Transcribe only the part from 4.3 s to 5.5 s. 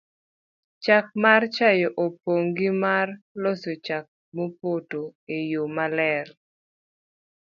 mopoto e